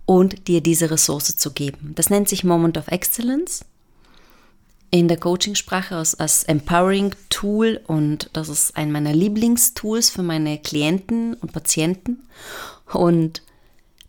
Und 0.05 0.47
dir 0.47 0.61
diese 0.61 0.91
Ressource 0.91 1.37
zu 1.37 1.51
geben. 1.51 1.93
Das 1.95 2.09
nennt 2.09 2.29
sich 2.29 2.43
Moment 2.43 2.77
of 2.77 2.87
Excellence 2.87 3.65
in 4.91 5.07
der 5.07 5.17
Coachingsprache 5.17 5.95
als, 5.95 6.15
als 6.15 6.43
Empowering 6.43 7.13
Tool 7.29 7.81
und 7.87 8.29
das 8.33 8.49
ist 8.49 8.77
ein 8.77 8.91
meiner 8.91 9.13
Lieblingstools 9.13 10.09
für 10.09 10.23
meine 10.23 10.57
Klienten 10.57 11.33
und 11.33 11.51
Patienten. 11.51 12.23
Und 12.93 13.41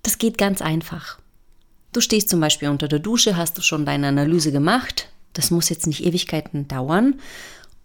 das 0.03 0.19
geht 0.19 0.39
ganz 0.39 0.63
einfach. 0.63 1.19
Du 1.93 2.01
stehst 2.01 2.29
zum 2.29 2.41
Beispiel 2.41 2.69
unter 2.69 2.89
der 2.89 2.99
Dusche, 2.99 3.37
hast 3.37 3.59
du 3.59 3.63
schon 3.63 3.87
deine 3.87 4.09
Analyse 4.09 4.53
gemacht. 4.53 5.09
Das 5.33 5.51
muss 5.51 5.71
jetzt 5.71 5.87
nicht 5.87 6.05
Ewigkeiten 6.05 6.69
dauern. 6.69 7.19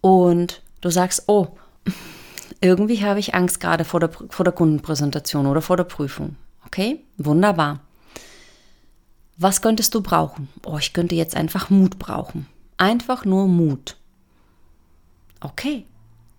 Und 0.02 0.62
du 0.82 0.90
sagst, 0.90 1.24
oh, 1.28 1.48
irgendwie 2.62 3.04
habe 3.04 3.20
ich 3.20 3.34
Angst 3.34 3.60
gerade 3.60 3.86
vor 3.86 4.00
der, 4.00 4.12
vor 4.12 4.44
der 4.44 4.54
Kundenpräsentation 4.54 5.48
oder 5.48 5.62
vor 5.62 5.78
der 5.78 5.86
Prüfung. 5.86 6.36
Okay, 6.68 7.00
wunderbar. 7.18 7.82
Was 9.42 9.64
könntest 9.64 9.96
du 9.96 10.02
brauchen? 10.02 10.50
Oh, 10.68 10.78
ich 10.78 10.94
könnte 10.94 11.16
jetzt 11.16 11.36
einfach 11.36 11.72
Mut 11.72 11.98
brauchen. 11.98 12.46
Einfach 12.78 13.26
nur 13.26 13.48
Mut. 13.48 13.98
Okay, 15.40 15.86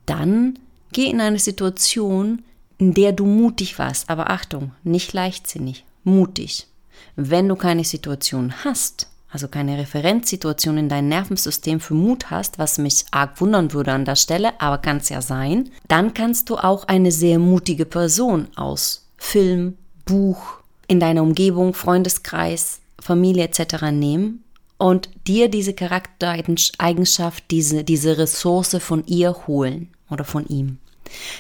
dann 0.07 0.61
geh 0.93 1.11
in 1.11 1.21
eine 1.21 1.41
Situation, 1.41 2.45
in 2.79 2.95
der 2.95 3.11
du 3.11 3.27
mutig 3.27 3.77
warst. 3.81 4.09
Aber 4.09 4.31
Achtung, 4.31 4.71
nicht 4.85 5.13
leichtsinnig, 5.15 5.85
mutig. 6.05 6.69
Wenn 7.17 7.49
du 7.49 7.57
keine 7.57 7.83
Situation 7.83 8.55
hast, 8.63 9.09
also 9.29 9.49
keine 9.49 9.79
Referenzsituation 9.79 10.79
in 10.79 10.89
deinem 10.89 11.09
Nervensystem 11.09 11.81
für 11.81 11.95
Mut 11.95 12.31
hast, 12.31 12.61
was 12.61 12.79
mich 12.79 13.07
arg 13.11 13.41
wundern 13.41 13.73
würde 13.73 13.91
an 13.91 14.05
der 14.05 14.15
Stelle, 14.15 14.61
aber 14.61 14.79
kann 14.79 14.99
es 14.99 15.09
ja 15.09 15.23
sein, 15.23 15.71
dann 15.89 16.15
kannst 16.15 16.51
du 16.51 16.57
auch 16.57 16.85
eine 16.85 17.11
sehr 17.11 17.41
mutige 17.41 17.85
Person 17.85 18.47
aus 18.55 19.09
Film, 19.17 19.77
Buch, 20.05 20.59
in 20.87 21.01
deiner 21.01 21.23
Umgebung, 21.23 21.75
Freundeskreis, 21.75 22.82
Familie 23.03 23.45
etc. 23.45 23.91
nehmen 23.91 24.45
und 24.79 25.11
dir 25.27 25.49
diese 25.49 25.75
Charaktereigenschaft, 25.75 27.45
diese, 27.51 27.85
diese 27.85 28.17
Ressource 28.17 28.77
von 28.81 29.05
ihr 29.07 29.47
holen 29.47 29.91
oder 30.09 30.25
von 30.25 30.47
ihm. 30.47 30.79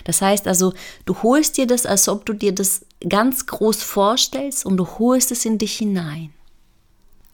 Das 0.04 0.20
heißt 0.20 0.48
also, 0.48 0.74
du 1.06 1.22
holst 1.22 1.56
dir 1.56 1.66
das, 1.66 1.86
als 1.86 2.08
ob 2.08 2.26
du 2.26 2.34
dir 2.34 2.52
das 2.52 2.84
ganz 3.08 3.46
groß 3.46 3.82
vorstellst 3.82 4.66
und 4.66 4.76
du 4.76 4.86
holst 4.98 5.32
es 5.32 5.44
in 5.44 5.58
dich 5.58 5.76
hinein. 5.76 6.32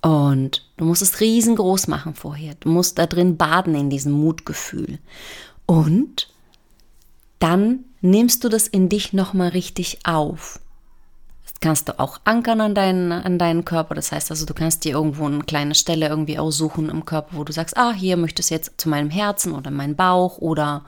Und 0.03 0.65
du 0.77 0.85
musst 0.85 1.03
es 1.03 1.21
riesengroß 1.21 1.89
machen 1.89 2.15
vorher. 2.15 2.55
Du 2.61 2.69
musst 2.69 2.99
da 2.99 3.07
drin 3.07 3.37
baden 3.37 3.75
in 3.75 3.91
diesem 3.91 4.13
Mutgefühl. 4.13 4.99
Und 5.67 6.33
dann 7.39 7.85
nimmst 8.01 8.45
du 8.45 8.49
das 8.49 8.69
in 8.69 8.89
dich 8.89 9.13
nochmal 9.13 9.49
richtig 9.49 9.99
auf 10.05 10.61
kannst 11.61 11.89
du 11.89 11.99
auch 11.99 12.21
ankern 12.25 12.61
an 12.61 12.75
deinen, 12.75 13.13
an 13.13 13.39
deinen 13.39 13.65
Körper. 13.65 13.95
Das 13.95 14.13
heißt 14.13 14.31
also, 14.31 14.47
du 14.47 14.55
kannst 14.55 14.85
dir 14.85 14.93
irgendwo 14.93 15.27
eine 15.27 15.41
kleine 15.41 15.75
Stelle 15.75 16.09
irgendwie 16.09 16.39
aussuchen 16.39 16.89
im 16.89 17.05
Körper, 17.05 17.37
wo 17.37 17.45
du 17.45 17.53
sagst, 17.53 17.77
ah, 17.77 17.93
hier 17.93 18.17
möchtest 18.17 18.51
du 18.51 18.55
jetzt 18.55 18.81
zu 18.81 18.89
meinem 18.89 19.11
Herzen 19.11 19.53
oder 19.53 19.71
meinen 19.71 19.97
Bauch 19.97 20.39
oder 20.39 20.85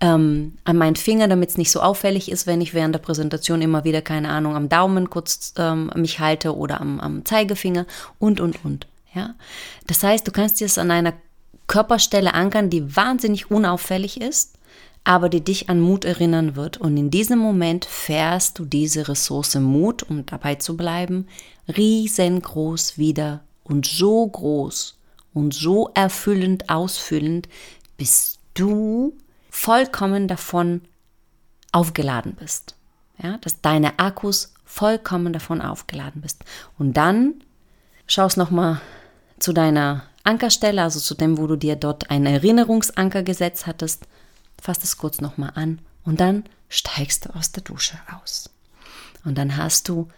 ähm, 0.00 0.54
an 0.64 0.76
meinen 0.76 0.96
Finger, 0.96 1.28
damit 1.28 1.50
es 1.50 1.58
nicht 1.58 1.70
so 1.70 1.80
auffällig 1.80 2.30
ist, 2.30 2.46
wenn 2.46 2.60
ich 2.60 2.74
während 2.74 2.94
der 2.94 3.00
Präsentation 3.00 3.62
immer 3.62 3.84
wieder, 3.84 4.02
keine 4.02 4.30
Ahnung, 4.30 4.56
am 4.56 4.68
Daumen 4.68 5.10
kurz 5.10 5.54
ähm, 5.56 5.90
mich 5.94 6.18
halte 6.18 6.56
oder 6.56 6.80
am, 6.80 7.00
am 7.00 7.24
Zeigefinger 7.24 7.86
und, 8.18 8.40
und, 8.40 8.64
und. 8.64 8.86
Ja? 9.14 9.34
Das 9.86 10.02
heißt, 10.02 10.26
du 10.26 10.32
kannst 10.32 10.60
dir 10.60 10.66
es 10.66 10.78
an 10.78 10.90
einer 10.90 11.12
Körperstelle 11.66 12.34
ankern, 12.34 12.68
die 12.68 12.96
wahnsinnig 12.96 13.50
unauffällig 13.50 14.20
ist, 14.20 14.53
aber 15.04 15.28
die 15.28 15.44
dich 15.44 15.68
an 15.68 15.80
Mut 15.80 16.04
erinnern 16.04 16.56
wird. 16.56 16.78
Und 16.78 16.96
in 16.96 17.10
diesem 17.10 17.38
Moment 17.38 17.84
fährst 17.84 18.58
du 18.58 18.64
diese 18.64 19.06
Ressource 19.06 19.54
Mut, 19.56 20.02
um 20.02 20.24
dabei 20.24 20.54
zu 20.56 20.76
bleiben, 20.76 21.28
riesengroß 21.68 22.96
wieder 22.96 23.40
und 23.62 23.86
so 23.86 24.26
groß 24.26 24.98
und 25.34 25.52
so 25.52 25.90
erfüllend, 25.94 26.70
ausfüllend, 26.70 27.48
bis 27.98 28.38
du 28.54 29.16
vollkommen 29.50 30.26
davon 30.26 30.80
aufgeladen 31.72 32.34
bist. 32.34 32.76
Ja, 33.22 33.38
dass 33.38 33.60
deine 33.60 33.98
Akkus 33.98 34.54
vollkommen 34.64 35.32
davon 35.32 35.60
aufgeladen 35.60 36.22
bist. 36.22 36.44
Und 36.78 36.96
dann 36.96 37.34
schaust 38.06 38.36
nochmal 38.36 38.80
zu 39.38 39.52
deiner 39.52 40.04
Ankerstelle, 40.24 40.82
also 40.82 40.98
zu 40.98 41.14
dem, 41.14 41.38
wo 41.38 41.46
du 41.46 41.56
dir 41.56 41.76
dort 41.76 42.10
einen 42.10 42.26
Erinnerungsanker 42.26 43.22
gesetzt 43.22 43.66
hattest, 43.66 44.06
fass 44.64 44.78
das 44.78 44.96
kurz 44.96 45.20
nochmal 45.20 45.52
an 45.56 45.78
und 46.04 46.20
dann 46.20 46.44
steigst 46.70 47.26
du 47.26 47.36
aus 47.36 47.52
der 47.52 47.62
Dusche 47.62 47.98
aus. 48.18 48.48
Und 49.22 49.36
dann 49.36 49.58
hast 49.58 49.90
du 49.90 50.08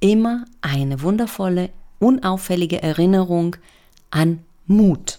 immer 0.00 0.44
eine 0.60 1.00
wundervolle, 1.00 1.70
unauffällige 1.98 2.82
Erinnerung 2.82 3.56
an 4.10 4.44
Mut. 4.66 5.18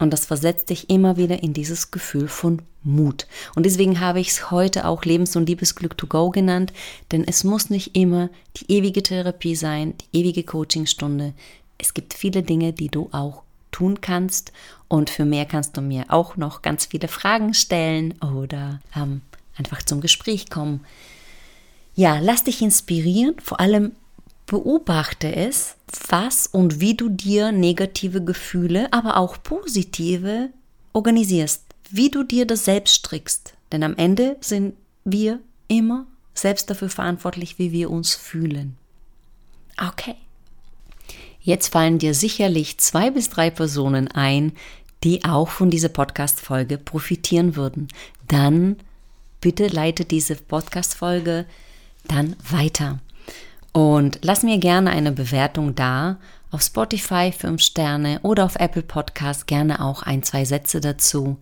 Und 0.00 0.10
das 0.12 0.26
versetzt 0.26 0.70
dich 0.70 0.90
immer 0.90 1.16
wieder 1.16 1.44
in 1.44 1.52
dieses 1.52 1.92
Gefühl 1.92 2.26
von 2.26 2.60
Mut. 2.82 3.28
Und 3.54 3.64
deswegen 3.64 4.00
habe 4.00 4.18
ich 4.18 4.30
es 4.30 4.50
heute 4.50 4.86
auch 4.86 5.04
Lebens- 5.04 5.36
und 5.36 5.48
Liebesglück 5.48 5.96
to 5.96 6.08
go 6.08 6.30
genannt, 6.30 6.72
denn 7.12 7.22
es 7.22 7.44
muss 7.44 7.70
nicht 7.70 7.94
immer 7.94 8.30
die 8.56 8.70
ewige 8.72 9.02
Therapie 9.04 9.54
sein, 9.54 9.94
die 9.98 10.18
ewige 10.18 10.42
Coachingstunde. 10.42 11.34
Es 11.78 11.94
gibt 11.94 12.14
viele 12.14 12.42
Dinge, 12.42 12.72
die 12.72 12.88
du 12.88 13.08
auch 13.12 13.43
tun 13.74 14.00
kannst. 14.00 14.52
Und 14.88 15.10
für 15.10 15.24
mehr 15.24 15.46
kannst 15.46 15.76
du 15.76 15.80
mir 15.80 16.04
auch 16.08 16.36
noch 16.36 16.62
ganz 16.62 16.86
viele 16.86 17.08
Fragen 17.08 17.54
stellen 17.54 18.14
oder 18.20 18.80
ähm, 18.94 19.20
einfach 19.56 19.82
zum 19.82 20.00
Gespräch 20.00 20.48
kommen. 20.48 20.80
Ja, 21.96 22.18
lass 22.20 22.44
dich 22.44 22.62
inspirieren, 22.62 23.34
vor 23.42 23.60
allem 23.60 23.92
beobachte 24.46 25.34
es, 25.34 25.76
was 26.08 26.46
und 26.46 26.80
wie 26.80 26.94
du 26.94 27.08
dir 27.08 27.50
negative 27.50 28.22
Gefühle, 28.22 28.92
aber 28.92 29.16
auch 29.16 29.42
positive 29.42 30.50
organisierst, 30.92 31.64
wie 31.90 32.10
du 32.10 32.22
dir 32.22 32.46
das 32.46 32.64
selbst 32.64 32.94
strickst. 32.94 33.54
Denn 33.72 33.82
am 33.82 33.96
Ende 33.96 34.36
sind 34.40 34.74
wir 35.04 35.40
immer 35.68 36.06
selbst 36.34 36.68
dafür 36.68 36.90
verantwortlich, 36.90 37.58
wie 37.58 37.72
wir 37.72 37.90
uns 37.90 38.14
fühlen. 38.14 38.76
Okay. 39.80 40.16
Jetzt 41.44 41.68
fallen 41.68 41.98
dir 41.98 42.14
sicherlich 42.14 42.78
zwei 42.78 43.10
bis 43.10 43.28
drei 43.28 43.50
Personen 43.50 44.08
ein, 44.08 44.52
die 45.04 45.26
auch 45.26 45.50
von 45.50 45.68
dieser 45.70 45.90
Podcast-Folge 45.90 46.78
profitieren 46.78 47.54
würden. 47.54 47.88
Dann 48.26 48.76
bitte 49.42 49.66
leite 49.66 50.06
diese 50.06 50.36
Podcast-Folge 50.36 51.44
dann 52.08 52.34
weiter. 52.50 52.98
Und 53.72 54.20
lass 54.22 54.42
mir 54.42 54.56
gerne 54.56 54.90
eine 54.90 55.12
Bewertung 55.12 55.74
da. 55.74 56.16
Auf 56.50 56.62
Spotify 56.62 57.30
5 57.30 57.60
Sterne 57.60 58.20
oder 58.22 58.46
auf 58.46 58.56
Apple 58.56 58.82
Podcast 58.82 59.46
gerne 59.46 59.84
auch 59.84 60.02
ein, 60.02 60.22
zwei 60.22 60.46
Sätze 60.46 60.80
dazu. 60.80 61.36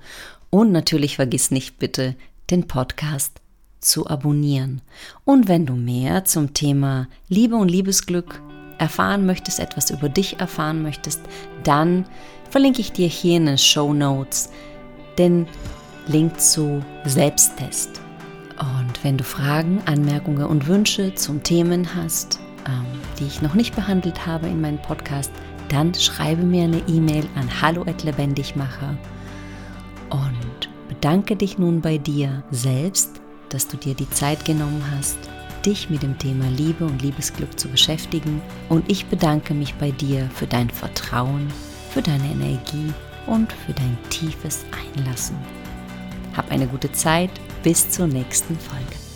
Und 0.50 0.72
natürlich 0.72 1.14
vergiss 1.14 1.52
nicht 1.52 1.78
bitte, 1.78 2.16
den 2.50 2.66
Podcast 2.66 3.40
zu 3.80 4.08
abonnieren. 4.08 4.80
Und 5.24 5.46
wenn 5.46 5.64
du 5.64 5.74
mehr 5.74 6.24
zum 6.24 6.54
Thema 6.54 7.06
Liebe 7.28 7.54
und 7.54 7.68
Liebesglück 7.68 8.42
erfahren 8.78 9.26
möchtest, 9.26 9.60
etwas 9.60 9.90
über 9.90 10.08
dich 10.08 10.40
erfahren 10.40 10.82
möchtest, 10.82 11.20
dann 11.62 12.06
verlinke 12.50 12.80
ich 12.80 12.92
dir 12.92 13.08
hier 13.08 13.36
in 13.36 13.46
den 13.46 13.58
Show 13.58 13.92
Notes 13.92 14.50
den 15.18 15.46
Link 16.06 16.40
zu 16.40 16.82
Selbsttest. 17.04 18.00
Und 18.58 19.02
wenn 19.02 19.16
du 19.16 19.24
Fragen, 19.24 19.82
Anmerkungen 19.86 20.46
und 20.46 20.66
Wünsche 20.66 21.14
zum 21.14 21.42
Themen 21.42 21.94
hast, 21.94 22.40
ähm, 22.66 22.84
die 23.18 23.26
ich 23.26 23.42
noch 23.42 23.54
nicht 23.54 23.74
behandelt 23.74 24.26
habe 24.26 24.46
in 24.48 24.60
meinem 24.60 24.80
Podcast, 24.80 25.32
dann 25.68 25.94
schreibe 25.94 26.42
mir 26.42 26.64
eine 26.64 26.82
E-Mail 26.86 27.24
an 27.34 27.48
hallo@lebendigmacher 27.62 28.96
und 30.10 30.68
bedanke 30.88 31.34
dich 31.34 31.58
nun 31.58 31.80
bei 31.80 31.98
dir 31.98 32.42
selbst, 32.50 33.20
dass 33.48 33.66
du 33.68 33.76
dir 33.76 33.94
die 33.94 34.10
Zeit 34.10 34.44
genommen 34.44 34.82
hast 34.94 35.18
dich 35.62 35.90
mit 35.90 36.02
dem 36.02 36.18
Thema 36.18 36.48
Liebe 36.48 36.84
und 36.84 37.02
Liebesglück 37.02 37.58
zu 37.58 37.68
beschäftigen 37.68 38.42
und 38.68 38.90
ich 38.90 39.06
bedanke 39.06 39.54
mich 39.54 39.74
bei 39.74 39.90
dir 39.90 40.28
für 40.34 40.46
dein 40.46 40.70
Vertrauen, 40.70 41.48
für 41.90 42.02
deine 42.02 42.30
Energie 42.30 42.92
und 43.26 43.52
für 43.52 43.72
dein 43.72 43.96
tiefes 44.10 44.64
Einlassen. 44.96 45.36
Hab 46.36 46.50
eine 46.50 46.66
gute 46.66 46.90
Zeit, 46.92 47.30
bis 47.62 47.88
zur 47.90 48.06
nächsten 48.06 48.58
Folge. 48.58 49.11